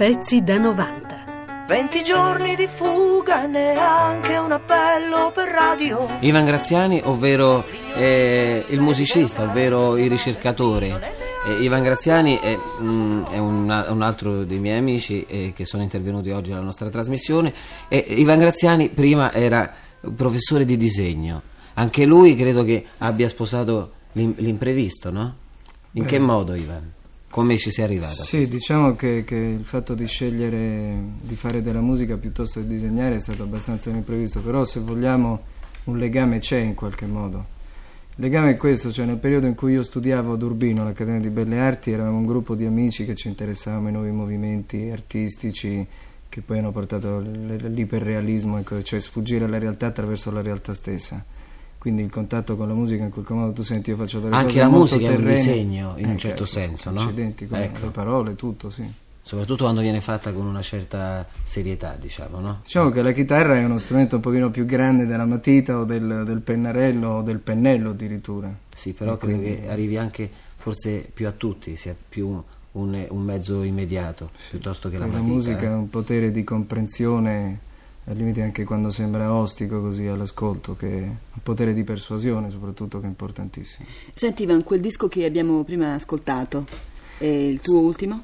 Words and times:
Pezzi 0.00 0.42
da 0.42 0.56
90. 0.56 1.66
20 1.68 2.02
giorni 2.02 2.56
di 2.56 2.66
fuga, 2.66 3.44
neanche 3.44 4.34
un 4.38 4.50
appello 4.50 5.30
per 5.30 5.50
radio. 5.50 6.08
Ivan 6.20 6.46
Graziani, 6.46 7.02
ovvero 7.04 7.62
eh, 7.94 8.64
il 8.70 8.80
musicista, 8.80 9.42
ovvero 9.42 9.98
il 9.98 10.08
ricercatore. 10.08 11.12
Eh, 11.46 11.62
Ivan 11.62 11.82
Graziani 11.82 12.38
è, 12.38 12.58
mm, 12.80 13.24
è 13.24 13.36
un, 13.36 13.86
un 13.90 14.00
altro 14.00 14.44
dei 14.44 14.58
miei 14.58 14.78
amici 14.78 15.26
eh, 15.26 15.52
che 15.54 15.66
sono 15.66 15.82
intervenuti 15.82 16.30
oggi 16.30 16.52
alla 16.52 16.62
nostra 16.62 16.88
trasmissione. 16.88 17.52
E 17.88 17.98
Ivan 17.98 18.38
Graziani 18.38 18.88
prima 18.88 19.34
era 19.34 19.70
professore 20.16 20.64
di 20.64 20.78
disegno. 20.78 21.42
Anche 21.74 22.06
lui 22.06 22.34
credo 22.36 22.64
che 22.64 22.86
abbia 22.96 23.28
sposato 23.28 23.92
l'im- 24.12 24.38
l'imprevisto, 24.38 25.10
no? 25.10 25.36
In 25.92 26.06
che 26.06 26.18
modo, 26.18 26.54
Ivan? 26.54 26.99
Come 27.30 27.58
ci 27.58 27.70
sei 27.70 27.84
arrivato? 27.84 28.24
Sì, 28.24 28.48
diciamo 28.48 28.96
che, 28.96 29.22
che 29.24 29.36
il 29.36 29.64
fatto 29.64 29.94
di 29.94 30.04
scegliere 30.04 30.96
di 31.22 31.36
fare 31.36 31.62
della 31.62 31.80
musica 31.80 32.16
piuttosto 32.16 32.58
che 32.58 32.66
disegnare 32.66 33.14
è 33.14 33.20
stato 33.20 33.44
abbastanza 33.44 33.88
imprevisto, 33.90 34.40
però 34.40 34.64
se 34.64 34.80
vogliamo 34.80 35.40
un 35.84 35.96
legame 35.96 36.40
c'è 36.40 36.58
in 36.58 36.74
qualche 36.74 37.06
modo. 37.06 37.58
Il 38.16 38.24
legame 38.24 38.50
è 38.50 38.56
questo, 38.56 38.90
cioè 38.90 39.06
nel 39.06 39.18
periodo 39.18 39.46
in 39.46 39.54
cui 39.54 39.74
io 39.74 39.84
studiavo 39.84 40.32
ad 40.32 40.42
Urbino, 40.42 40.82
all'Accademia 40.82 41.20
di 41.20 41.30
Belle 41.30 41.60
Arti, 41.60 41.92
eravamo 41.92 42.18
un 42.18 42.26
gruppo 42.26 42.56
di 42.56 42.66
amici 42.66 43.04
che 43.04 43.14
ci 43.14 43.28
interessavamo 43.28 43.86
ai 43.86 43.92
nuovi 43.92 44.10
movimenti 44.10 44.90
artistici 44.90 45.86
che 46.28 46.40
poi 46.40 46.58
hanno 46.58 46.72
portato 46.72 47.20
l'iperrealismo, 47.20 48.58
ecco, 48.58 48.82
cioè 48.82 48.98
sfuggire 48.98 49.44
alla 49.44 49.58
realtà 49.58 49.86
attraverso 49.86 50.32
la 50.32 50.42
realtà 50.42 50.72
stessa. 50.72 51.24
Quindi 51.80 52.02
il 52.02 52.10
contatto 52.10 52.58
con 52.58 52.68
la 52.68 52.74
musica 52.74 53.04
in 53.04 53.10
qualche 53.10 53.32
modo 53.32 53.52
tu 53.52 53.62
senti 53.62 53.88
io 53.88 53.96
faccio 53.96 54.20
delle 54.20 54.34
Anche 54.34 54.58
la 54.58 54.68
musica 54.68 55.06
è 55.06 55.08
un 55.08 55.16
terrene. 55.16 55.34
disegno, 55.34 55.94
in 55.96 56.10
un 56.10 56.18
certo 56.18 56.44
sì, 56.44 56.52
senso, 56.52 56.90
no? 56.90 57.00
Accidenti, 57.00 57.46
come 57.46 57.64
Ecco. 57.64 57.86
le 57.86 57.90
parole, 57.90 58.36
tutto, 58.36 58.68
sì. 58.68 58.86
Soprattutto 59.22 59.62
quando 59.62 59.80
viene 59.80 60.02
fatta 60.02 60.30
con 60.34 60.44
una 60.44 60.60
certa 60.60 61.26
serietà, 61.42 61.96
diciamo, 61.98 62.38
no? 62.38 62.60
Diciamo 62.64 62.90
che 62.90 63.00
la 63.00 63.12
chitarra 63.12 63.56
è 63.56 63.64
uno 63.64 63.78
strumento 63.78 64.16
un 64.16 64.20
pochino 64.20 64.50
più 64.50 64.66
grande 64.66 65.06
della 65.06 65.24
matita 65.24 65.78
o 65.78 65.84
del, 65.84 66.24
del 66.26 66.40
pennarello 66.40 67.08
o 67.08 67.22
del 67.22 67.38
pennello 67.38 67.90
addirittura. 67.90 68.54
Sì, 68.74 68.92
però 68.92 69.16
credo 69.16 69.40
che 69.40 69.62
arrivi 69.66 69.96
anche 69.96 70.30
forse 70.56 71.08
più 71.10 71.26
a 71.26 71.32
tutti, 71.32 71.76
sia 71.76 71.96
più 72.06 72.42
un, 72.72 73.06
un 73.08 73.22
mezzo 73.22 73.62
immediato 73.62 74.28
piuttosto 74.50 74.90
che 74.90 74.98
la 74.98 75.06
matita. 75.06 75.22
la 75.26 75.32
musica 75.32 75.66
ha 75.66 75.70
eh. 75.70 75.74
un 75.74 75.88
potere 75.88 76.30
di 76.30 76.44
comprensione, 76.44 77.58
al 78.10 78.16
limite 78.16 78.42
anche 78.42 78.64
quando 78.64 78.90
sembra 78.90 79.32
ostico 79.32 79.80
così 79.80 80.06
all'ascolto, 80.06 80.74
che 80.74 80.88
è 80.88 81.02
un 81.02 81.42
potere 81.42 81.72
di 81.72 81.84
persuasione 81.84 82.50
soprattutto 82.50 82.98
che 82.98 83.06
è 83.06 83.08
importantissimo. 83.08 83.86
Senti 84.14 84.42
Ivan, 84.42 84.64
quel 84.64 84.80
disco 84.80 85.06
che 85.08 85.24
abbiamo 85.24 85.62
prima 85.62 85.94
ascoltato, 85.94 86.66
è 87.18 87.24
il 87.24 87.60
tuo 87.60 87.78
ultimo? 87.80 88.22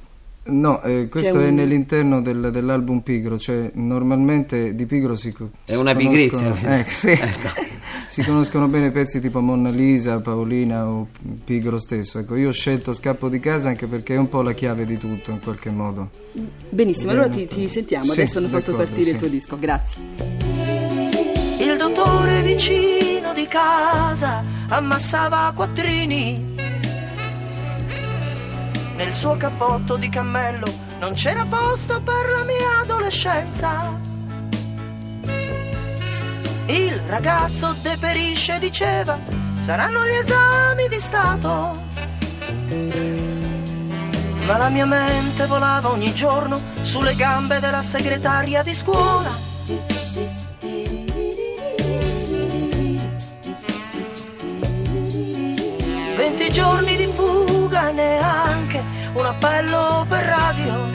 No, 0.48 0.80
eh, 0.82 1.08
questo 1.08 1.32
C'è 1.32 1.44
è 1.44 1.48
un- 1.48 1.54
nell'interno 1.54 2.20
del- 2.22 2.50
dell'album 2.52 3.00
Pigro, 3.00 3.36
cioè 3.38 3.70
normalmente 3.74 4.74
di 4.74 4.86
Pigro 4.86 5.14
si, 5.16 5.28
È 5.28 5.32
si 5.72 5.76
una 5.76 5.94
conoscono- 5.94 6.52
pigrizia. 6.52 6.78
eh, 6.78 6.84
sì. 6.84 7.14
si 8.16 8.22
conoscono 8.22 8.66
bene 8.66 8.90
pezzi 8.92 9.20
tipo 9.20 9.40
Monna 9.40 9.68
Lisa, 9.68 10.20
Paolina 10.20 10.88
o 10.88 11.08
Pigro 11.44 11.78
stesso. 11.78 12.18
Ecco, 12.18 12.34
io 12.34 12.48
ho 12.48 12.50
scelto 12.50 12.94
Scappo 12.94 13.28
di 13.28 13.38
casa 13.40 13.68
anche 13.68 13.86
perché 13.86 14.14
è 14.14 14.16
un 14.16 14.30
po' 14.30 14.40
la 14.40 14.54
chiave 14.54 14.86
di 14.86 14.96
tutto 14.96 15.32
in 15.32 15.38
qualche 15.38 15.68
modo. 15.68 16.08
Benissimo, 16.70 17.10
allora 17.10 17.28
ti, 17.28 17.46
ti 17.46 17.68
sentiamo, 17.68 18.04
Sì, 18.06 18.22
adesso 18.22 18.38
hanno 18.38 18.48
fatto 18.48 18.74
partire 18.74 19.10
il 19.10 19.16
sì. 19.16 19.16
tuo 19.18 19.28
disco, 19.28 19.58
grazie. 19.58 20.00
Il 21.58 21.76
dottore 21.76 22.40
vicino 22.40 23.34
di 23.34 23.44
casa 23.44 24.40
ammassava 24.68 25.52
quattrini. 25.54 26.54
Nel 28.96 29.12
suo 29.12 29.36
cappotto 29.36 29.96
di 29.96 30.08
cammello 30.08 30.72
non 31.00 31.12
c'era 31.12 31.44
posto 31.44 32.00
per 32.00 32.30
la 32.34 32.44
mia 32.44 32.80
adolescenza. 32.80 34.15
Il 36.68 37.00
ragazzo 37.06 37.76
deperisce, 37.80 38.58
diceva, 38.58 39.16
saranno 39.60 40.04
gli 40.04 40.16
esami 40.16 40.88
di 40.88 40.98
Stato. 40.98 41.80
Ma 44.46 44.56
la 44.56 44.68
mia 44.68 44.84
mente 44.84 45.46
volava 45.46 45.90
ogni 45.90 46.12
giorno 46.12 46.60
sulle 46.80 47.14
gambe 47.14 47.60
della 47.60 47.82
segretaria 47.82 48.64
di 48.64 48.74
scuola. 48.74 49.30
Venti 56.16 56.50
giorni 56.50 56.96
di 56.96 57.06
fuga, 57.06 57.92
neanche 57.92 58.82
un 59.12 59.24
appello 59.24 60.04
per 60.08 60.24
radio. 60.24 60.86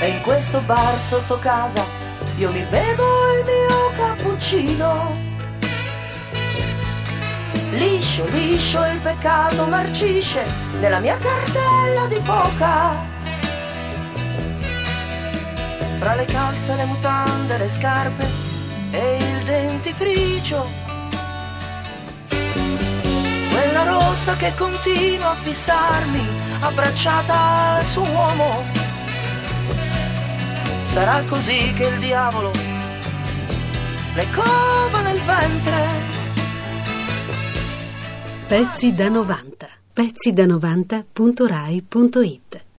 E 0.00 0.08
in 0.08 0.20
questo 0.20 0.60
bar 0.60 1.00
sotto 1.00 1.38
casa 1.38 2.05
io 2.36 2.50
mi 2.50 2.62
bevo 2.68 3.32
il 3.32 3.44
mio 3.44 3.90
cappuccino. 3.96 5.24
Liscio, 7.70 8.24
liscio 8.30 8.84
il 8.84 8.98
peccato 9.00 9.64
marcisce 9.66 10.44
nella 10.80 11.00
mia 11.00 11.18
cartella 11.18 12.06
di 12.06 12.20
foca. 12.20 13.14
Fra 15.98 16.14
le 16.14 16.24
calze, 16.24 16.74
le 16.76 16.84
mutande, 16.84 17.58
le 17.58 17.68
scarpe 17.68 18.26
e 18.90 19.16
il 19.16 19.44
dentifricio 19.44 20.86
quella 23.76 23.82
rossa 23.84 24.36
che 24.36 24.54
continua 24.54 25.30
a 25.30 25.34
fissarmi 25.34 26.26
abbracciata 26.60 27.76
al 27.76 27.84
suo 27.84 28.04
uomo. 28.04 28.85
Sarà 30.96 31.20
così 31.24 31.74
che 31.74 31.88
il 31.88 31.98
diavolo 31.98 32.52
le 34.14 34.26
cova 34.34 35.02
nel 35.02 35.18
ventre. 35.18 35.88
Pezzi 38.46 38.94
da 38.94 39.10
90. 39.10 39.68
Pezzi 39.92 40.32
da 40.32 40.46
90.rai.it 40.46 42.65